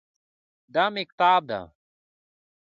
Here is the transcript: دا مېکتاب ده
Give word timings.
دا 0.73 0.83
مېکتاب 0.95 1.41
ده 1.49 1.61